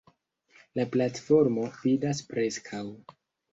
La 0.79 0.85
platformo 0.95 1.67
vidas 1.83 2.25
preskaŭ. 2.33 2.83